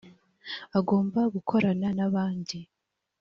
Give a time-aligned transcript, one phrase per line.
[0.79, 2.57] agomba gukorana n’abandi